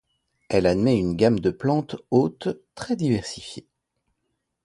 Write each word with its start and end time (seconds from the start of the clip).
Elle 0.49 0.65
admet 0.65 0.97
une 0.97 1.15
gamme 1.15 1.39
de 1.39 1.51
plantes 1.51 1.95
hôtes 2.09 2.59
très 2.73 2.95
diversifiée. 2.95 3.67